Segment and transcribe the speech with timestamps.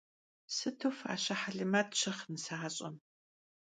[0.55, 2.95] Sıtu faşe helemet şığ nısaş'em.